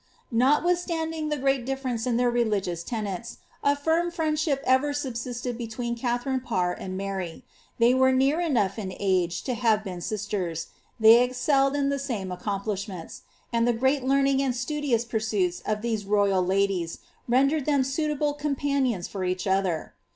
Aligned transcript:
Notwith^standing 0.33 1.29
the 1.29 1.37
great 1.37 1.63
difference 1.63 2.07
in 2.07 2.17
their 2.17 2.31
religious 2.31 2.83
tenets, 2.83 3.37
a 3.63 3.75
fin 3.75 4.09
friendship 4.09 4.63
ever 4.65 4.95
subsisted 4.95 5.59
between 5.59 5.95
Katharine 5.95 6.39
Parr 6.39 6.73
and 6.73 6.99
^[arv. 6.99 7.43
Thev 7.79 7.99
wen 7.99 8.17
near 8.17 8.37
enougli 8.39 8.79
in 8.79 8.89
a^e 8.89 9.43
to 9.43 9.53
have 9.53 9.83
been 9.83 10.01
sifters, 10.01 10.69
they 10.99 11.21
excelled 11.21 11.75
in 11.75 11.89
the 11.89 11.99
sane 11.99 12.31
accomplishments, 12.31 13.21
and 13.53 13.67
ilie 13.67 13.77
great 13.77 14.03
learning 14.03 14.41
and 14.41 14.55
studious 14.55 15.05
pursuits 15.05 15.61
of 15.67 15.81
iheM 15.81 16.07
royal 16.07 16.43
Ia(!ies 16.51 16.97
rendered 17.27 17.65
them 17.67 17.83
suitable 17.83 18.33
companions 18.33 19.07
for 19.07 19.23
each 19.23 19.45
other. 19.45 19.93